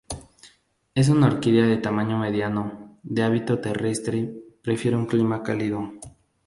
[0.95, 5.93] Es una orquídea de tamaño mediano, de hábito terrestre, prefiere un clima cálido.